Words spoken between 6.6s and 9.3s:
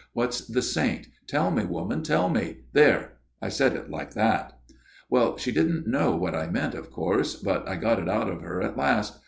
of course, but I got it out of her at last.